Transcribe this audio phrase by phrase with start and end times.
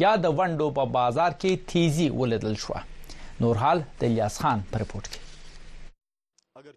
[0.03, 2.73] یا د ونډو په بازار کې تیزي ولیدل شو
[3.41, 5.19] نور حال د الیاس خان پر رپورت کې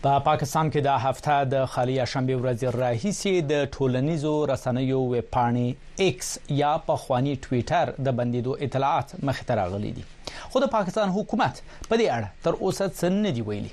[0.07, 6.05] په پاکستان کې د هفته د خالي شنبه ورځ راهیسي د ټولنیزو رسنیو ویب پاڼې
[6.05, 10.03] ایکس یا په خواني ټوئیټر د بندیدو اطلاعات مخته راغلي دي
[10.53, 13.71] خو د پاکستان حکومت په دې اړه تر اوسه څه نه دی ویلي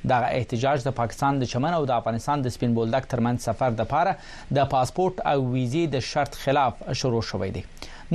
[0.08, 3.88] دغه احتجاج د پاکستان د چمن او د افغانستان د سپین بولدک ترمنځ سفر د
[3.94, 4.14] پاره
[4.60, 7.64] د پاسپورت او ویزې د شرط خلاف شروع شوې دي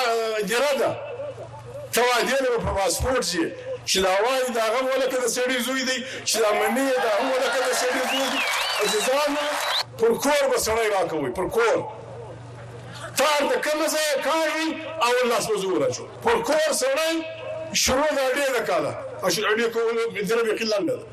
[0.46, 0.96] اجازه
[2.00, 3.48] ته واده په پاسپورت شي
[3.86, 7.32] چې دا وایي دا هم ولکه د سړي زوی دی چې دا منی دا هم
[7.32, 9.48] ولکه د سړي زوی دی عزیزانو
[10.02, 11.76] پر کور به سړی راکوي پر کور
[13.22, 14.70] تار د کومه ځای کار وي
[15.08, 17.12] او الله سوزو راچو پر کور سړی
[17.84, 21.06] شروع دا ډېره کاله اش اړې کول د دربې خلنه ده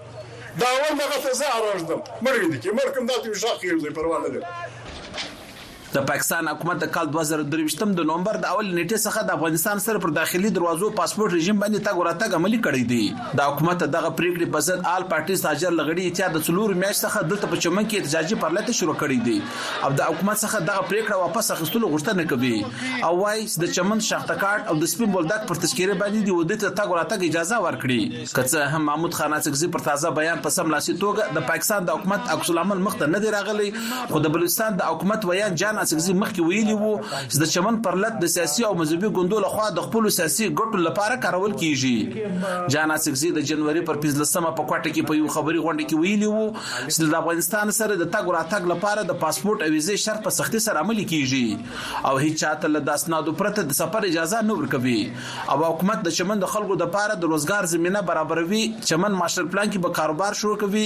[0.63, 4.19] دا اول دغه ته زه راځم مرګ دي کې مرګ کوم دا ته شاخې پروا
[4.19, 4.45] نه لري
[5.95, 10.03] د پاکستان حکومت د کال 2023 د نومبر د اول نیټه څخه د افغانستان سره
[10.03, 14.53] پر داخلي دروازو پاسپورت رژیم باندې تا ګوراتګ عملی کړی دی د حکومت دغه پریکړې
[14.57, 17.97] په ځد آل پارټي تاجر لغړی اتیا د څلور میاشت څخه دلته په چمن کې
[18.03, 19.35] احتجاجي پرلته شروع کړی دی
[19.89, 24.73] او د حکومت څخه دغه پریکړه واپس اخیستلو غوښتنه کوي او وایي د چمن شختکارت
[24.75, 28.69] او د سپین بولدک پر تشکیره باندې دی ودی ته تا ګوراتګ اجازه ورکړي کڅه
[28.77, 32.33] هم محمود خان اڅکزي پر تازه بیان په سم لاسي توګه د پاکستان د حکومت
[32.39, 33.71] عکس العمل مخته نه دی راغلی
[34.15, 38.31] خو د بلوچستان د حکومت ویان جان اڅکزي مخکې ویلي وو د چمن پرلط د
[38.35, 43.47] سیاسي او مذهبي ګوندو لخوا د خپل سیاسي ګټو لپاره کارول کیږي جان اڅکزي د
[43.51, 47.19] جنوري پر 15مه په کوټه کې په یو خبري غونډه کې ویلي وو چې د
[47.21, 51.07] افغانستان سره د تګ راتګ لپاره د پاسپورت او ویزه شرط په سختي سره عملي
[51.15, 54.99] کیږي او هیڅ چاته له اسنادو پرته د سفر اجازه نه ورکوي
[55.55, 59.89] او حکومت د چمن د خلکو لپاره د روزګار زمينه برابروي چمن ماشر پلان کې
[59.89, 60.85] به کاروبار شروع کوي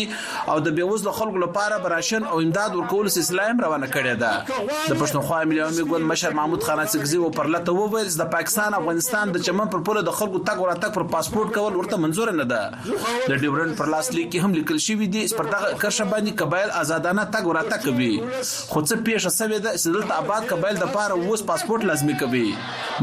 [0.54, 5.36] او د بیوزله خلکو لپاره براشن او امداد ورکول سیسلام روانه کړې ده د پښتونخوا
[5.50, 9.70] ملي عمومي ګوند مشر محمود خان سګزي و پرلته وویل د پاکستان افغانستان د چمن
[9.74, 13.72] پر پوله د خلکو تګ وراتګ پر پاسپورت کول ورته منزور نه ده د ډیورن
[13.78, 17.80] پر لاس لیک هم لیکل شوی دی پر دغه کرښه باندې قبایل آزادانه تګ وراتګ
[17.88, 18.10] کوي
[18.42, 22.44] خو څه پیښه سوي ده چې دلته آباد قبایل د پاره اوس پاسپورت لازمي کوي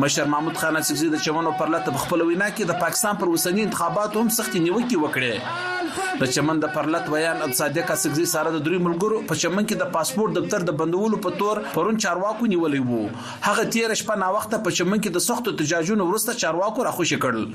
[0.05, 4.23] مشر محمود خان سګزي د چمن پرلته خپل وینا کې د پاکستان پر اوسنی انتخاباته
[4.25, 9.25] هم سخت نیوکه وکړه د چمن د پرلط بیان صادق اسګزي سره د دوی ملګرو
[9.29, 13.63] په چمن کې د پاسپورت دفتر د بندولو په تور پرون چارواکو نیولې وو هغه
[13.75, 17.45] تیر شپه نا وخت په چمن کې د سختو تجاجونو ورسته چارواکو راخوشي کړل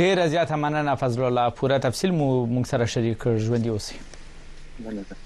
[0.00, 3.98] ډیر زیات مننه فضل الله پوره تفصیل مو موږ سره شریک ژوند یوسي
[4.86, 5.24] مننه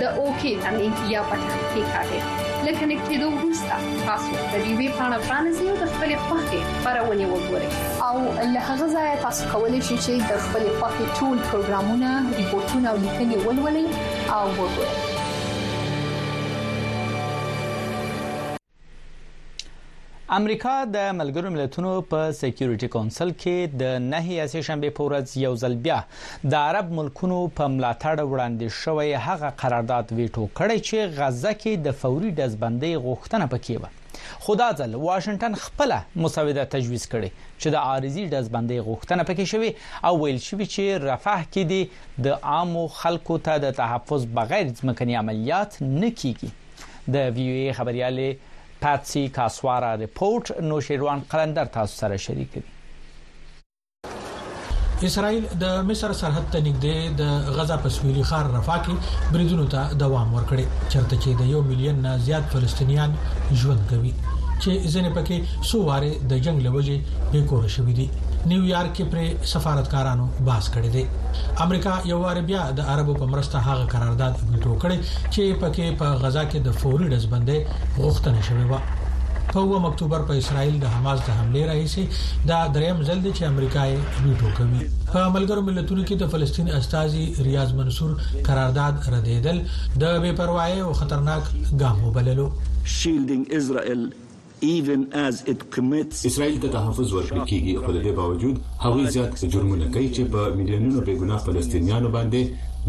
[0.01, 2.19] د اوکی ثنې یا پټ کې ښاګي
[2.67, 3.75] له کنیکټ کېدو وروسته
[4.07, 7.69] تاسو د ویبي پاڼه پرانیزئ او د خپلې خوښې خبرونه وګورئ
[8.07, 8.15] او
[8.53, 12.09] له هغه ځایه تاسو کولی شئ چې د خپلې خوښې ټول پروګرامونه
[12.41, 13.87] ریپورتونه او لیکنې ولولئ
[14.39, 14.93] او وګورئ
[20.35, 25.51] امریکا د ملګرو ملتونو په سکیورټي کونسل کې د نهي اسې شنبه په ورځ یو
[25.61, 25.99] ځل بیا
[26.53, 31.95] د عرب ملکونو په ملاتړ وړاندې شوی هغه قرارداد ویټو کړی چې غزه کې د
[32.01, 38.27] فوري دزبندۍ غوښتنه پکې و خدا ځل واشنگټن خپل مسوده تجویز کړي چې د عارضی
[38.35, 39.71] دزبندۍ غوښتنه پکې شوی
[40.09, 45.17] او ویل شوی چې رفح کې دي د عامو خلکو ته د تحفظ بغیر ځمکني
[45.23, 48.29] عملیات نه کیږي د وی او ای خبريالي
[48.81, 52.63] پاتسی کاسوارا رپورت نوشیروان قلندر تاسو سره شریک کړي
[55.07, 58.95] اسرائیل د مصر سرحد ته نږدې د غزا پسویلي خار رفح کې
[59.33, 63.11] بریدونو ته دوام ورکړي چرته چې د یو میلیون نه زیات فلسطینیان
[63.61, 64.13] ژوند کوي
[64.61, 65.37] چې ځنې پکې
[65.71, 66.99] سو واره د جنگ لوجه
[67.33, 68.07] بیکور شوې دي
[68.45, 71.03] نیویارک کې پر سفارتکارانو باس کړی دی
[71.65, 76.21] امریکا یو وار بیا د عربو په مرسته هغه قرارداد ټوکړي کړي چې پکې په
[76.25, 78.77] غزا کې د فوري دزبندې غوښتنه شوې و
[79.53, 83.43] په و اکتوبر په اسرائیل د حماس د حمله راهیسې دا دریم ځل دی چې
[83.53, 88.15] امریکا یې ویټو کوي په ملګرو ملتونو کې د فلسطین استاذي ریاض منصور
[88.51, 89.63] قرارداد ردیدل
[90.05, 94.07] د بے پروايي او خطرناک ګام وبللو شیلډینګ اسرائیل
[94.63, 100.41] اسرائیل ته تحفظ ورکړل کیږي خو د دې باوجود هغوی زیات جرمونه کوي چې په
[100.59, 102.41] میلیونونو بیګناه فلسطینیانو باندې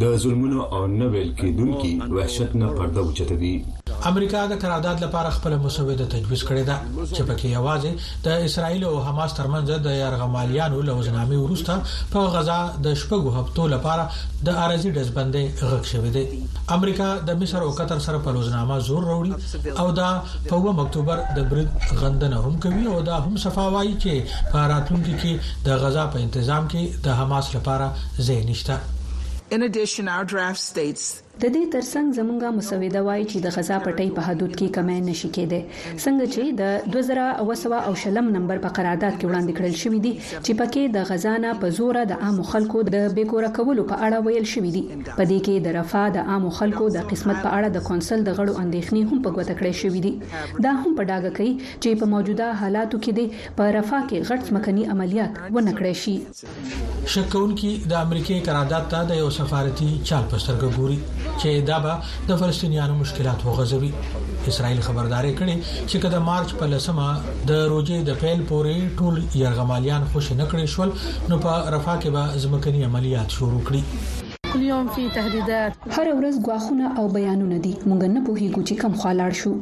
[0.03, 3.55] د ظلمونو او نه ویل کېدونکو وحشت نه پرده اوچتوي
[4.11, 6.77] امریکا د قرارداد لپاره خپل مسوده تجویز کړې ده
[7.15, 12.95] چې پکې یوازې د اسرایل او حماس ترمنځ د یرغمالیانو لوزنامې ورسته په غزا د
[13.03, 14.05] شپږو هفتو لپاره
[14.51, 19.09] د ارزي دزبندې غږ شوې ده امریکا د مصر او قطر سره په لوزنامه زور
[19.09, 20.13] وروړي او دا
[20.53, 21.73] په و اکتوبر د برید
[22.05, 26.71] غندنه هم کوي او دا هم صفاوایي چې په راتلونکي کې د غزا په تنظیم
[26.75, 27.91] کې د حماس لپاره
[28.29, 28.79] ځای نشته
[29.51, 34.07] In addition, our draft states د دې ترڅنګ زمونږه مسوده وایي چې د غزا پټي
[34.15, 39.15] په حدود کې کمای نشي کېده څنګه چې د 2000 او شلم نمبر په قرارداد
[39.17, 40.13] کې وړاندې کړل شوې دي
[40.45, 44.25] چې پکې د غزا نه په زور د عام خلکو د بیکوره کولو په اړه
[44.27, 44.83] ویل شوې دي
[45.19, 48.37] په دې کې د رفا د عام خلکو د قسمت په اړه د کونسل د
[48.39, 50.15] غړو اندېښنې هم په ګوته کړې شوې دي
[50.67, 54.43] دا هم په ډاګه کوي چې په موجوده حالاتو کې د په رفا کې غټ
[54.59, 56.17] مکني عملیات ونکړې شي
[57.17, 61.79] شکون کې د امریکای قرارداد ته د یو سفارتي چال په سترګه ګوري چې دا
[61.85, 61.93] به
[62.29, 63.91] د فلسطینیانو مشکلات وغځوي
[64.51, 65.57] اسرائیل خبرداري کړي
[65.91, 67.09] چې کله مارچ په لسمه
[67.51, 70.91] د روزي د پیل پورې ټول یرغمالیان خوش نه کړي شول
[71.33, 73.83] نو په رفاه کې به ځمکني عملیات شروع کړي
[74.53, 78.95] كل يوم في تهديدات هر ورځ غواخونه او بیانونه دي مونږ نه پوهیږو چې کوم
[79.03, 79.53] خلاړ شو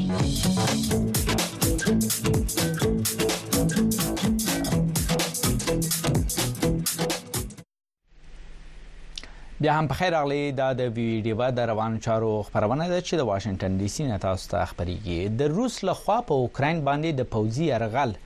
[9.63, 13.27] بیا هم په خیر اغلی دا د ویډیو د روان چارو خبرونه ده چې د
[13.29, 17.69] واشنگټن ډي سي نه تاسو ته خبريږي د روس لخوا په اوکرين باندې د پوځي
[17.79, 18.17] ارغل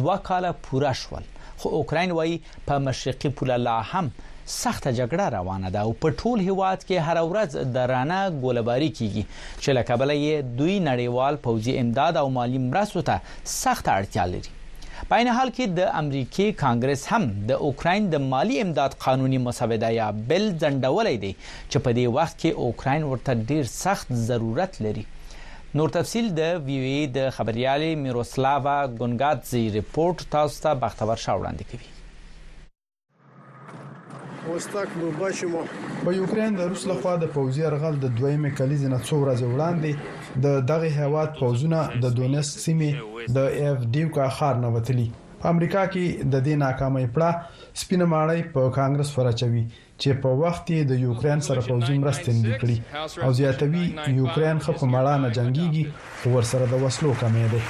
[0.00, 1.28] دوه کال پوره شول
[1.60, 2.34] خو اوکرين وای
[2.70, 7.24] په مشرقي پوله لا هم سخته جګړه روانه ده او په ټول هیواد کې هر
[7.30, 9.24] ورځ درانه ګولباری کیږي
[9.62, 13.20] چې لکه بلې دوی نړیوال پوځي امداد او مالی مرستو ته
[13.60, 14.58] سخت اړتیا لري
[15.08, 19.88] په عین حال کې د امریکای کانګرس هم د اوکرين د مالی امداد قانوني مسوده
[19.98, 25.04] یا بل ځندولې دی چې په دې وخت کې اوکرين ورته ډیر سخت ضرورت لري
[25.80, 31.88] نور تفصيل د وی وی د خبريالي میروسلاوا ګونګاتزي ریپورت تاسو ته بختور شاوړاندې کوي
[34.52, 35.62] اوس تک نو بشمو
[36.04, 39.94] په یوکرين د روس لخوا د پوځي ارغل د دویمه کلیزې نه څو ورځې وړاندې
[40.44, 42.90] د دغه هواد پوزونه د دونیسک سیمې
[43.36, 45.06] د اف ډیوکا خار نه وتلی
[45.42, 47.30] په امریکا کې د دې ناکامۍ پړه
[47.82, 49.62] سپینه ماړی په کانګرس فراچوي
[50.00, 52.76] چې په وخت کې د یوکرين سره فوجي مرستې نه کړې
[53.26, 53.84] او زیاتوي
[54.20, 55.84] یوکرين خپ مړانه جنگيږي
[56.22, 57.60] او ورسره د وسلو کمې ده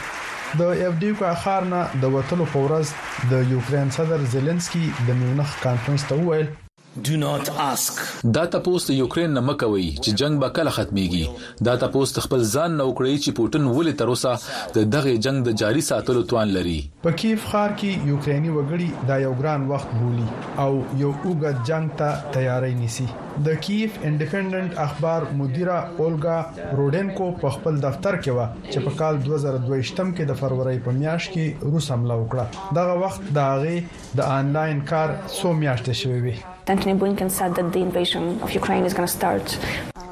[0.63, 2.89] د اف ډی کا خارنه د وټلو فورز
[3.35, 6.49] د یوکرين صدر زيلنسکي د میونخ کانفرنس ته وویل
[6.99, 8.23] Do not ask.
[8.25, 11.29] دا تاسو یوکرين نه مکوي چې جنگ به کله ختميږي.
[11.69, 15.55] دا تاسو خپل ځان نه وکړي چې پوتن ولې تر اوسه د دغه جنگ د
[15.63, 16.75] جاري ساتلو توان لري.
[17.07, 20.27] په کیف خار کې یوکريني وګړي دا یو ګران وخت بولي
[20.65, 23.07] او یو اوګه جنگ ته تیاری نیسي.
[23.49, 29.23] د کیف انډیپندنت اخبار مدیره اولګا رودنکو په خپل دفتر کې و چې په کال
[29.33, 32.77] 2022 کې د فروری په میاشت کې روس حمله وکړه.
[32.77, 36.39] دغه وخت داغه د انلاین کار 100 میاشتې شوی وي.
[36.67, 39.47] Anthony Blinken said that the invasion of Ukraine is going to start.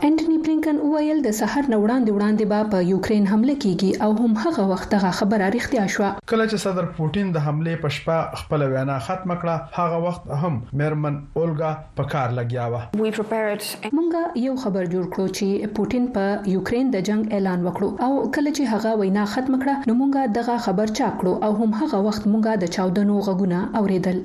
[0.07, 4.33] انټونی بلینکن وویل د سحر نه وړاندې وړاندې با په یوکرين حمله کیږي او هم
[4.43, 8.61] هغه وخت هغه خبره اړتیا شو کله چې صدر پوتین د حمله په شپه خپل
[8.75, 14.83] وینا ختم کړه هغه وخت هم میرمن اولګا په کار لګیا و مونږه یو خبر
[14.95, 19.27] جوړ کړو چې پوتین په یوکرين د جنگ اعلان وکړو او کله چې هغه وینا
[19.35, 23.17] ختم کړه نو مونږه دغه خبر چاپ کړو او هم هغه وخت مونږه د چاودنو
[23.27, 24.19] غږونه اوریدل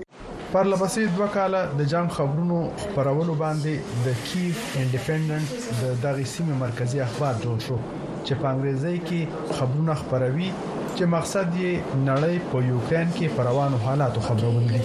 [0.53, 3.75] پر لبسې دوه کاله د جام خبرونو خبرولو باندې
[4.07, 5.49] د کیف انډیپندنت
[5.81, 7.77] د دغه سیمه مرکزی اخبار جوړ شو
[8.25, 9.21] چې په انګریزي کې
[9.61, 10.49] خبرونه خبروي
[10.95, 11.73] چې مقصد یې
[12.09, 14.81] نړۍ په یوکرين کې پروانو حالاتو خبرول دي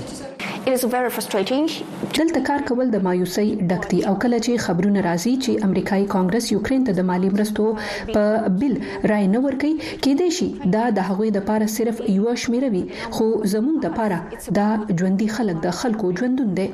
[2.16, 6.46] دلته کار کول د مایوسۍ ډک دي او کله چې خبرونه راځي چې امریکایي کانګرس
[6.54, 7.66] یوکرين ته د مالی مرستو
[8.14, 8.24] په
[8.62, 8.74] بل
[9.12, 9.70] رای نه ورکي
[10.04, 12.82] کېدې شي دا د هغوی د پاره صرف یو شمیره وي
[13.16, 14.18] خو زموږ د پاره
[14.58, 14.66] دا
[15.00, 16.66] ژوندۍ خلک د خلکو ژوندون دي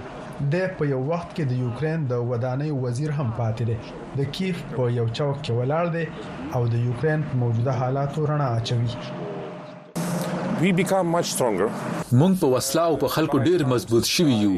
[0.55, 4.63] د په یو وخت کې د یوکرين د ودانۍ وزیر هم پاتې دی د کیف
[4.77, 9.29] په یو چوک کې ولاړ دی او د یوکرين موجوده حالات ورڼه اچوي
[10.63, 11.67] we become much stronger
[12.19, 14.51] مونږ په وسله او په خلکو ډیر مضبوط شوي یو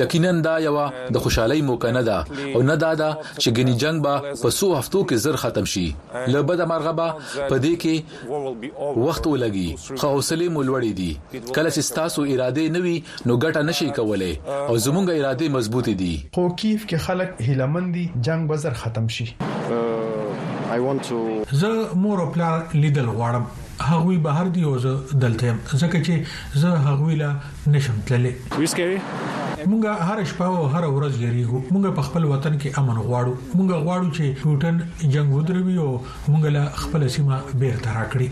[0.00, 0.74] یقینا دا یو
[1.16, 2.18] د خوشحالي موقع نه ده
[2.56, 3.08] او نه دا ده
[3.42, 5.84] چې غني جنگ به په سو هفتو کې زر ختم شي
[6.36, 7.08] لبد مرغبه
[7.52, 11.10] په دې کې وخت ولګي خو حوصله مو لوړې دي
[11.56, 12.96] کله چې تاسو اراده نه وي
[13.26, 18.48] نو ګټه نشي کولای او زمونږ اراده مضبوط دي خو کیف کې خلک هیلمندي جنگ
[18.52, 23.50] به زر ختم شي uh, زه مور او پلار لیدل غواړم
[23.82, 26.12] هغوی بهر دی او زه دلته يم ځکه چې
[26.62, 27.28] زه هغوی لا
[27.74, 29.00] نشم تللی ویسکوي
[29.70, 33.76] مونږه هر شپه او هر ورځ یریږو مونږه په خپل وطن کې امن غواړو مونږه
[33.86, 34.76] غواړو چې پوتن
[35.14, 35.88] جنگ ودروي او
[36.30, 38.28] مونږه لا خپل سیمه بیرته راکړي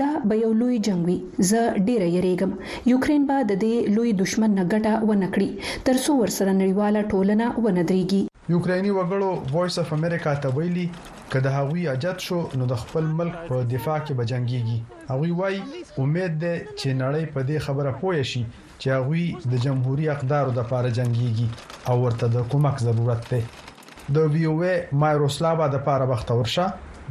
[0.00, 1.16] دا به یو لوی جنگ وي
[1.50, 2.50] زه ډیره یریږم
[2.94, 5.50] یوکرين به د دې لوی دشمن نه ګټه و نکړي
[5.90, 8.22] ترڅو ورسره نړیواله ټولنه و ندرېږي
[8.56, 10.86] یوکرینی وګړو وایس اف امریکا ته ویلي
[11.30, 14.78] که د هغوی اجد شو نو د خپل ملک په دفاع کې بجنګيږي
[15.10, 15.56] هغوی وای
[16.02, 18.42] امید ده چې نړۍ په دې خبره پوه شي
[18.80, 21.48] چې هغوی د جمهوریت اقدارو د لپاره جنگيږي
[21.88, 23.40] او ورته د کومک ضرورت ده
[24.16, 24.54] د وی او
[25.04, 26.64] مایروسلاوا د لپاره بختور شه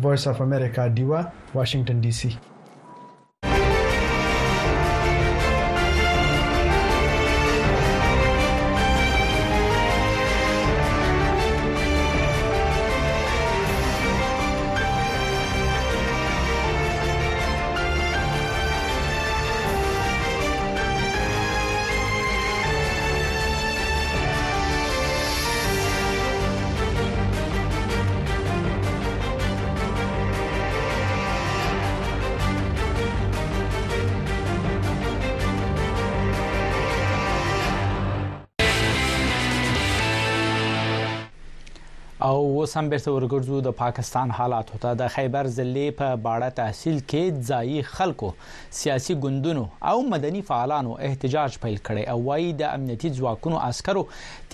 [0.04, 1.20] وایس اف امریکا دیوا
[1.56, 2.32] واشنگټن ډي سي
[42.68, 47.44] اوس هم بیرته ورګرځو د پاکستان حالات هوته د خیبر ضلع په باړه تحصیل کې
[47.50, 48.32] ځایي خلکو
[48.80, 54.04] سیاسي ګوندونو او مدني فعالانو احتجاج پیل کړی او وايي د امنیتي ځواکونو عسکرو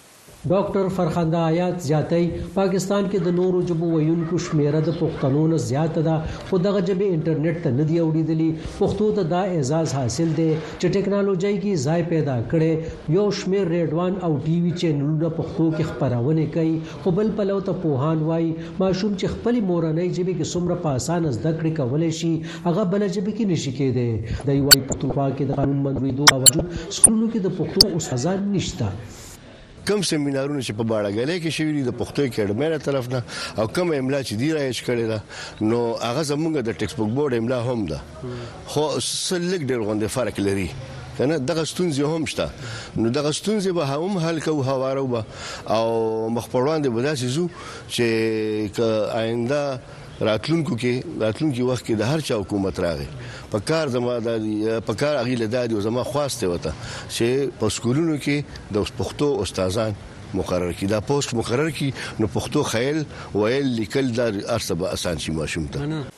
[0.51, 2.27] ډاکټر فرخنده آیات زیاتی
[2.59, 6.15] پاکستان کې د نورو جبو ویونکو شمیره د پښتنو نه زیاته ده
[6.47, 10.47] خو دغه جبه انټرنیټ ته ندی اوریدلې پښتو ته دا اعزاز حاصل دی
[10.81, 12.73] چې ټکنالوژي کې ځای پیدا کړي
[13.19, 17.73] یو شمیر ریډوان او ټي وي چینلونه پښتو کې خبرونه کوي خو بل پلو ته
[17.85, 18.47] پوهان وای
[18.83, 22.33] ماشوم چې خپل مورنۍ جبه کې څومره په اسانه زده کړې کولای شي
[22.71, 24.09] هغه بل جبه کې نشي کېده
[24.47, 28.87] د یوې پښتونخوا کې د قانون منوي دوه وجود سکولونو کې د پښتو استادان نشته
[29.89, 33.21] کم سیمینارونه چې په باړګلې کې شوی دي د پښتو اکیډمۍ له طرف نه
[33.63, 35.19] او کم املا چې دی راځي کړي دا
[35.71, 35.79] نو
[36.09, 37.99] هغه زمونږ د ټیکس بوک بورډ املا هم ده
[38.67, 38.83] خو
[39.29, 40.69] سلګ ډېر غونډه فرق لري
[41.21, 42.47] کنه دغه ستونزې هم شته
[43.03, 45.25] نو دغه ستونزې به هم حل کوو هوارو به
[45.79, 45.89] او
[46.37, 47.49] مخ پروان دي به دا چې زو
[47.89, 48.07] چې
[49.23, 49.63] آینده
[50.21, 53.07] راتلونکو کې راتلونکي وخت کې د هر چا حکومت راغې
[53.53, 54.49] په کار زما د
[54.89, 56.73] په کار اغي لدادي او زما خواسته وته
[57.09, 59.93] چې په سکولونو کې د پښتو استادان
[60.43, 61.91] مقرر کی دا پوسټ مقرر کی
[62.21, 63.03] نو پښتو خیل
[63.35, 66.09] ویل لیکل دا ارسبه اسان شي ماشوم ته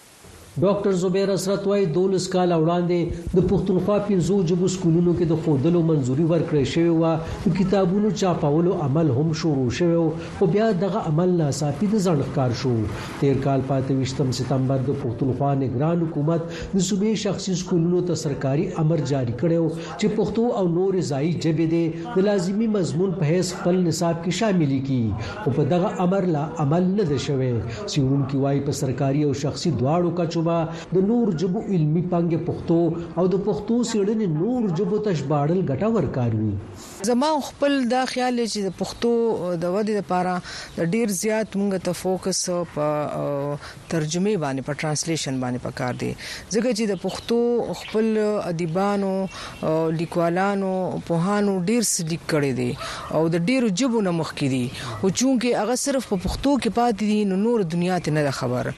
[0.59, 2.99] ډاکټر زبیر اسرت وای دولس کال وړاندې
[3.39, 7.05] د پښتونخوا پنځو جبو سکولونو کې د خودلو منځوري ورکړې شوې و
[7.53, 12.73] او کتابونو چاپولو عمل هم شروع شوی او بیا دغه عمل ناصافي د ځړکار شو
[13.21, 16.57] تیر کال پاتې وشتم ستمبر د پښتونخوا نگران حکومت د
[16.89, 22.17] صوبې شخصي سکولونو ته سرکاري امر جاری کړو چې پښتو او نور ځای جبې دي
[22.19, 25.01] د لازمی مضمون په هیڅ خپل نصاب کې شامل کی
[25.47, 29.33] او په دغه امر لا عمل نه ده شوی سیون کې وای په سرکاري او
[29.47, 32.77] شخصي دواړو کچو تجربه د نور جبو علمی پنګ پښتو
[33.19, 36.55] او د پښتو سیړنې نور جبو تشباړل ګټور کار وی
[37.11, 39.11] زما خپل دا خیال چې د پښتو
[39.65, 40.35] د ودې لپاره
[40.97, 42.39] ډیر زیات مونږ ته فوکس
[42.75, 42.87] په
[43.93, 46.11] ترجمه باندې په ترانسلیشن باندې پکار دی
[46.55, 47.41] ځکه چې د پښتو
[47.83, 48.07] خپل
[48.53, 49.13] ادیبانو
[50.03, 50.73] لیکوالانو
[51.11, 52.71] پوهانو ډیر سلیک کړي دي
[53.19, 56.81] او د ډیرو جبو نه مخ کې دي او چونکه هغه صرف په پښتو کې
[56.81, 58.75] پاتې دي نو نور دنیا ته نه خبر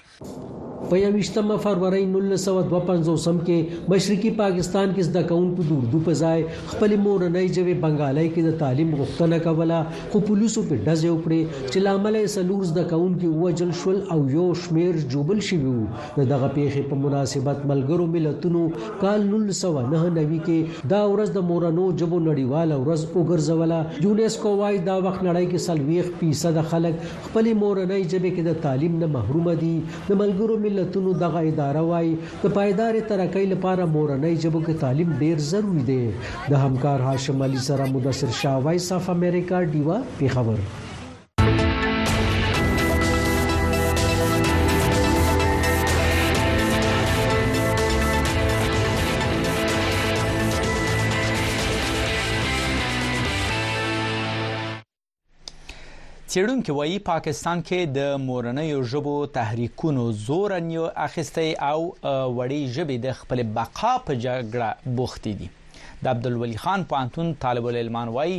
[0.93, 6.41] په یوشتمه فروری 1952 کې مشرقي پاکستان کې زده کوونکو د اردو په ځای
[6.73, 9.79] خپل مورنۍ ژبې بنگالۍ کې د تعلیم غوښتنه کوله
[10.15, 14.19] خو پولیسو په ډز یو پړې چې لامل یې سلور زده کوونکو وجل شول او
[14.35, 18.67] یو شمیر جوبل شوی وو دغه پیښې په مناسبت ملګرو ملتونو
[19.05, 25.25] کال 1999 کې دا ورځ د مورنو ژبو نړیواله ورځ وګرځوله یونیسکو وايي دا وخت
[25.31, 30.09] نړۍ کې سلويخ 50% خلک خپل مورنۍ ژبې کې د تعلیم نه محروم دي د
[30.13, 32.13] ملګرو ملت ملتونو دغه اداره وایي
[32.45, 36.01] د پایدار ترقۍ لپاره مورنۍ ژبو کې تعلیم ډیر ضروری دی
[36.53, 40.59] د همکار هاشم علي سره مدثر شاه وایس اف امریکا ډیوا پیښور
[56.33, 63.17] چېرونکو وایي پاکستان کې د مورنۍ ژبو تحریکونو زور نیو اخیسته او وړي ژبې د
[63.19, 65.49] خپل بقا په جګړه بوختې دي
[66.07, 68.39] د عبد الولی خان پانتون طالب العلمان وایي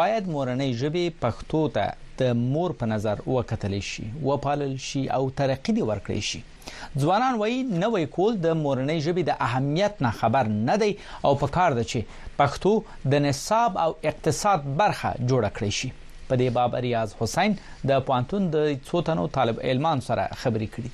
[0.00, 5.22] باید مورنۍ ژبې پښتو ته د مور په نظر وکتل شي و پالل شي او
[5.42, 10.52] ترقی دی ورکړي شي ځوانان وایي نوې کول د مورنۍ ژبې د اهمیت نه خبر
[10.58, 15.80] نه دی او په کار ده چې پښتو د نصاب او اقتصاد برخه جوړ کړي
[15.82, 15.94] شي
[16.28, 17.52] په دې باب ریاض حسین
[17.90, 20.90] د پانتون د څوتنو طالب علمان سره خبرې کړې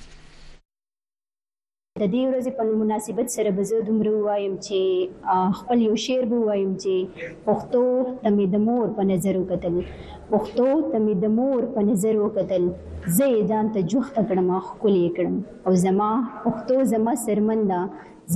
[2.01, 4.79] د دې ورځې په مناسبت سره به زه دومره وایم چې
[5.59, 6.93] خپل یو شعر به وایم چې
[7.49, 7.83] پښتو
[8.23, 9.75] د مې د مور په نظر وکتل
[10.31, 12.63] پښتو ته مې د مور په نظر وکتل
[13.15, 15.35] زه یې ځان ته جوخت کړم خولي کړم
[15.69, 16.11] او زما
[16.43, 17.81] پښتو زما سرمنده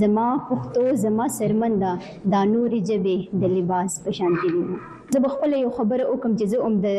[0.04, 1.92] زما پښتو زما سرمنده
[2.36, 4.50] دا نوري جبه د لباس په شان دي
[5.14, 6.98] زه په خپل یو خبره وکم چې زه اوم د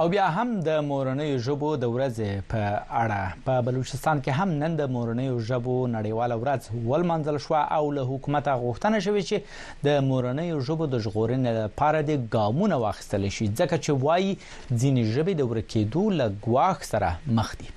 [0.00, 4.76] او بیا هم د مورنۍ ژبو د ورځې په اړه په بلوچستان کې هم نن
[4.76, 10.54] د مورنۍ ژبو نړیواله ورځ ولمنځل شو او له حکومت غوښتنه شوې چې د مورنۍ
[10.68, 16.06] ژبو د ژغورنې لپاره د ګامونه واخیستل شي ځکه چې وایي ځینې ژبې د ورکېدو
[16.22, 17.68] له ګواښ سره مخ دي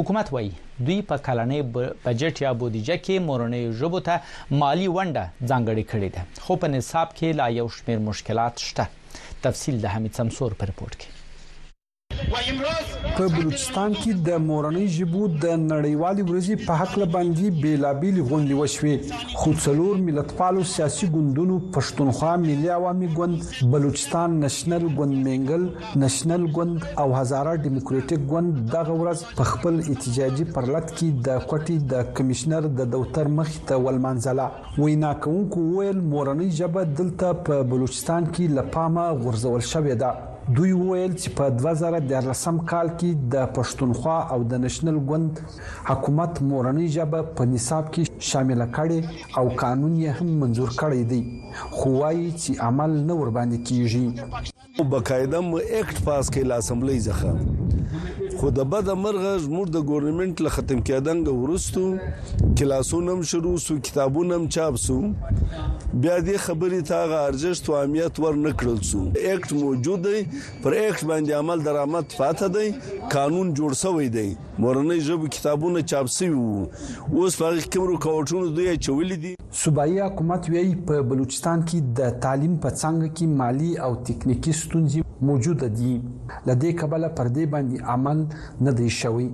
[0.00, 0.52] حکومت وایي
[0.90, 4.20] دوی په کلنۍ بجټ یا بودیجه کې مورنۍ ژبو ته
[4.64, 9.82] مالی ونډه ځانګړې کړې ده خو په نصاب کې لا یو شمېر مشکلات شته تفصیل
[9.86, 11.20] د حمید سمسور پر رپورت کې
[12.30, 18.20] و امروز په بلوچستان کې د مورنۍ ژبو د نړیوالې ورځې په حق لباندې بیلابیل
[18.30, 25.64] غونډې وشوې خو څلور ملتپالو سیاسي ګوندونو پښتونخوا ملي عوامي ګوند بلوچستان نېشنل ګوند منګل
[26.04, 31.78] نېشنل ګوند او هزاره ډیموکراټک ګوند دغه ورځ په خپل احتجاجي پرلط کې د کوټي
[31.94, 38.28] د کمشنر د دوتر مخ ته ولمنځله وینا کوونکو ویل مورنۍ ژبه دلته په بلوچستان
[38.28, 44.38] کې لپامه غورځول شوې ده دوی وویل چې په 2013 کال کې د پښتونخوا او
[44.52, 45.32] د نېشنل ګوند
[45.90, 49.00] حکومت مورنۍ ژبه په نصاب کې شامل کړي
[49.38, 51.22] او قانون یې هم منزور کړی دی
[51.76, 56.98] خو وايي چې عمل نه ور باندې کیږي په قاعده م اکټ پاس کړي اسمبلی
[57.06, 57.32] ځخه
[58.42, 61.82] خو د بد مرغه زموږ د ګورنمنت له ختم کېدنګ ورستو
[62.60, 64.96] کلاسونه هم شروع سو کتابونه هم چاپ سو
[66.06, 70.24] بیا دې خبرې ته غارجشت او اهمیت ور نکړل سو اکټ موجود دی
[70.64, 72.66] پر اکټ باندې عمل درآمد فاته دی
[73.16, 74.28] قانون جوړ شوی دی
[74.62, 76.60] مورنۍ ژبه کتابونه چاپ شوي وو
[77.14, 79.30] اوس په کوم رکاوټونو دوی چولې دي
[79.62, 85.00] صوبایي حکومت وی په بلوچستان کې د تعلیم په څنګه کې مالی او تکنیکی ستونزې
[85.30, 85.90] موجود دي
[86.48, 88.18] لدې کبله پر دې باندې عمل
[88.68, 89.28] نه دی شوی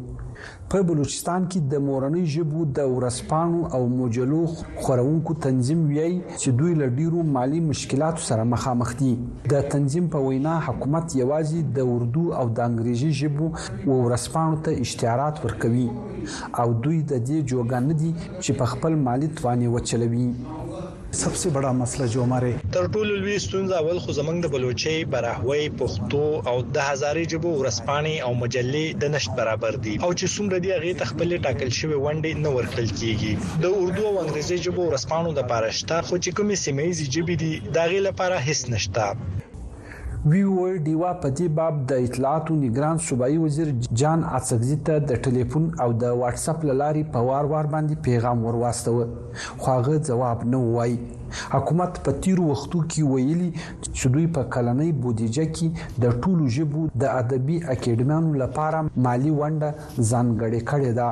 [0.73, 4.41] په بلوچستان کې د مورنۍ ژبو د ورسپانو او مجلو
[4.87, 6.11] خورونکو تنظیم ویي
[6.41, 9.09] چې دوی له ډیرو مالی مشکلاتو سره مخامخ دي
[9.55, 13.49] د تنظیم په وینا حکومت یوازې د اردو او د انګریزي ژبو
[14.03, 18.13] ورسپانو ته اشتهارات ورکوي او دوی د دې جوګان دي
[18.45, 20.27] چې په خپل مالی توانې وچلوي
[21.17, 25.65] सबसे बड़ा मसला जो हमारे تر ټولو لوی ستونزه اول خو زمنګ د بلوچي براهوي
[25.83, 30.57] پښتو او د هزارې جبو ورسپانی او مجلې د نشټ برابر دي او چې څومره
[30.65, 33.33] دی هغه تخپل ټاکل شوی ونډې نه ورکل کیږي
[33.63, 37.85] د اردو او انګریزي جبو ورسپانو د پارښت خو چې کومې سیمې جبې دي دا
[37.93, 39.05] غي لپاره هیڅ نشته
[40.31, 43.69] وی او ډیوا په دې باب د اطلاعاتو نگران صوبایي وزیر
[44.01, 48.39] جان اڅکزي ته د ټلیفون او د واتس اپ لاري په وار وار باندې پیغام
[48.49, 48.95] ورواستو
[49.61, 50.97] خو هغه ځواب نه وایي
[51.53, 56.85] حکومت په تیر وختو کې ویلي چې دوی په کلنۍ بودیجه کې د ټولو ژبو
[57.03, 59.71] د ادبي اکیډمیانو لپاره مالی ونډه
[60.11, 61.09] ځانګړې کړې ده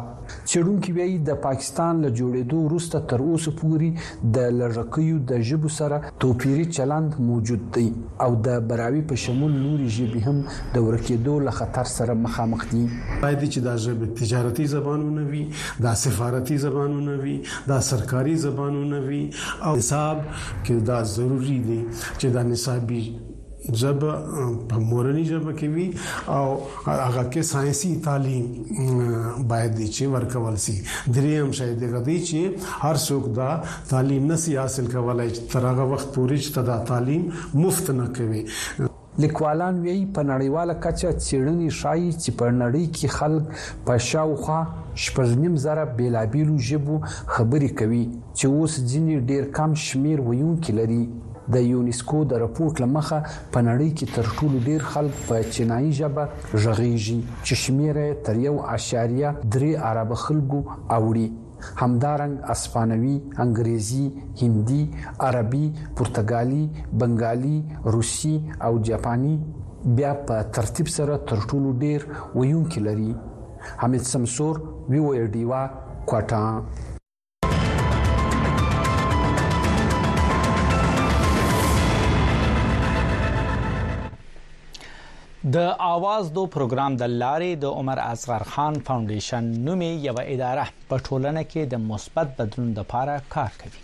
[0.53, 6.01] چېرونکو وایي د پاکستان له جوړېدو وروسته تر اوسه پورې د لړکیو د ژبو سره
[6.25, 7.87] توپیری چلند موجود دی
[8.27, 12.83] او د براوي په شمول نوري ژبې هم د ورکیدو له خطر سره مخامخ دي
[12.95, 15.45] باید چې د ژبې تجارتي زبانونه وي
[15.89, 17.37] د سفارتي زبانونه وي
[17.71, 19.23] د سرکاري زبانونه وي
[19.71, 19.75] او
[20.07, 20.18] نصاب
[20.66, 21.80] کې دا ضروری دي
[22.18, 23.02] چې دا نصابي
[23.80, 24.00] جب
[24.70, 25.86] په مورنی جبه کې وي
[26.36, 26.46] او
[27.04, 28.44] هغه کې ساينسي تعلیم
[29.52, 30.76] باید دي چې ورکول سي
[31.16, 32.40] دریم شاید دغه دي چې
[32.84, 33.48] هر څوک دا
[33.94, 37.22] تعلیم نسی حاصل کولای تر هغه وخت پورې چې دا تعلیم
[37.61, 38.42] مفت نه کوي
[39.24, 43.44] لیکوالان وی په نړیواله کچه چیرنی شایي چې په نړۍ کې خلک
[43.86, 44.61] په شاوخه
[45.05, 46.94] شپږنیم زره بیلابیلو ژبو
[47.34, 48.05] خبرې کوي
[48.38, 51.01] چې اوس ځینې ډیر کم شمیر ویونکي لري
[51.55, 53.18] د یونیسکو د راپورټ لمخه
[53.57, 56.22] په نړۍ کې تر ټولو ډیر خلک په چینایي ژبه
[56.62, 60.61] ژغېږي چې شمیره تر یو اشاریه درې عرب خلکو
[60.97, 61.28] اوړي
[61.82, 63.14] همدارنګ اسپانوي
[63.47, 64.03] انګریزي
[64.40, 64.82] هندي
[65.28, 65.64] عربي
[65.97, 66.64] پرتګالي
[66.99, 67.57] بنګالي
[67.97, 68.34] روسي
[68.68, 69.34] او جاپاني
[70.03, 72.01] بیا په ترتیب سره تر ټولو ډیر
[72.38, 73.12] ویونکي لري
[73.79, 75.69] حمید سمسور ویو ای ډیوا
[76.07, 76.45] کوټا
[85.53, 85.57] د
[85.95, 91.43] اواز دو پروګرام د لارې د عمر اصغر خان فاونډیشن نومي یو اداره په ټولنه
[91.51, 93.83] کې د مثبت بدلون لپاره کار کوي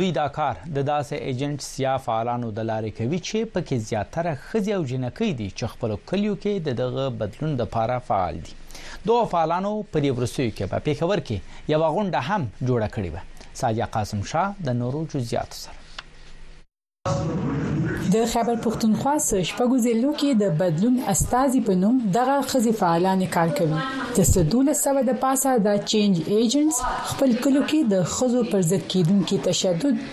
[0.00, 4.72] دوی دا کار د داسې ایجنټ سیا فعالانو د لارې کوي چې پکې زیاتره خځې
[4.76, 8.54] او جنکې دي چې خپل کلیو کې دغه بدلون لپاره فعال دي
[9.08, 11.38] دوه فعالانو په دې ورسوي کې په پیښور کې
[11.72, 13.16] یو غونډه هم جوړه کړې و
[13.60, 15.74] ساجا قاسم شاه د نورو جزئیات سره
[18.12, 23.22] د خبر پښتونخوا سره شپږو ځلو کې د بدلون استاذي په نوم دغه خزي فعالان
[23.36, 23.78] کار کوي
[24.16, 26.80] د سدوله سره د پاسه د چینج ایجنټس
[27.12, 30.04] خپل کلو کې د خزو پر ضد کیدونکو تشدد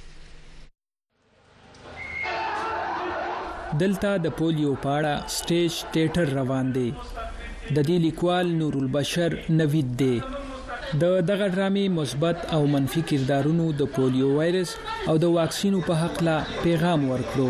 [3.82, 10.16] دلته د پولیو پاړه سټیج ټیټر روان دی د دې لیکوال نور البشر نوید دی
[11.02, 14.72] د دغه ډرامې مثبت او منفي کردارونو د پولیو وایرس
[15.10, 17.50] او د واکسینو په حق لا پیغام ورکړو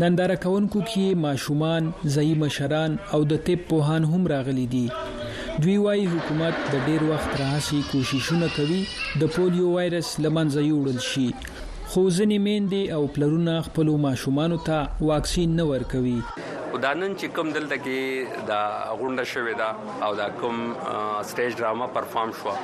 [0.00, 1.82] ننداره کونکو کې ماشومان
[2.14, 4.82] ځای مشران او د طب پوهان هم راغلي دي
[5.62, 8.82] دوی وايي حکومت د ډیر وخت راهسي کوششونه کوي
[9.22, 11.28] د پولیو وایرس لمنځه یوړل شي
[11.90, 16.14] خو ځینې میندې او پلرونه خپل ماشومان ته واکسین نه ورکوي
[16.70, 18.62] ودانن چې کوم دلته کې دا
[19.02, 20.56] غونډه شوې ده او دا کوم
[21.30, 22.54] سټیج ډراما پرفارم شو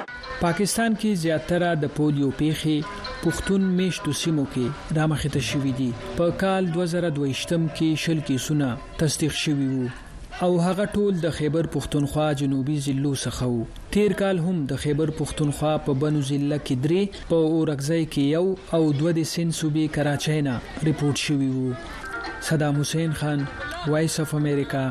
[0.44, 2.74] پاکستان کې زیاتره د پولیو پیخي
[3.20, 5.86] پښتون میشتو سیمو کې رامخته شوې دي
[6.18, 8.72] په کال 2022م کې شل کې سونه
[9.04, 13.64] تصدیق شوی وو او هغه ټول د خیبر پښتونخوا جنوبي ضلعو څخه وو
[13.96, 18.78] تیر کال هم د خیبر پښتونخوا په بنو ضلع کې درې په اورګزای کې یو
[18.78, 23.48] او دوه د سین صوبې کراچۍ نه ریپورت شوی وو صدام حسین خان
[23.94, 24.86] وایس اف امریکا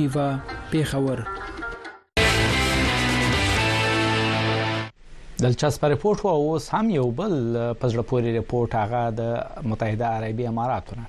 [0.00, 0.28] دیوا
[0.74, 1.28] پیښور
[5.42, 7.32] دلچسپ ریپورت وو اوس هم یو بل
[7.80, 9.26] پزړه پوري ریپورت هغه د
[9.72, 11.04] متحده عربی اماراتونه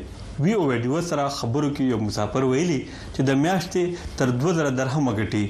[0.45, 5.11] وی او ویډیو سره خبرو کې یو مسافر ویلي چې د میاشتې تر 2000 درهم
[5.19, 5.43] غټي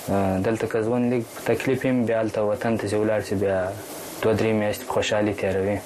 [0.09, 3.55] دلته که ځوان لیک تکلیف هم بیا هلته وطن ته چې ولاړ شي بیا
[4.23, 5.77] دوه درې میاشتې په خوشحالي تیروي